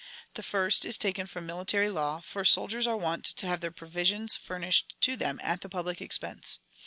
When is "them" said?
5.15-5.39